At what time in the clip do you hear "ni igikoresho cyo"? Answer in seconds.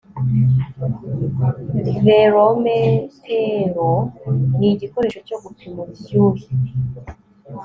4.57-5.37